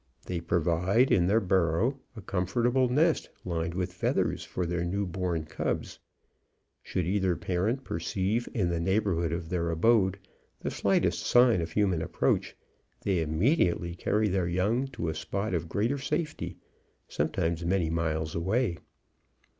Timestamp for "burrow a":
1.39-2.21